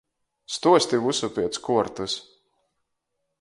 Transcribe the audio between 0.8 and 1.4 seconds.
vysu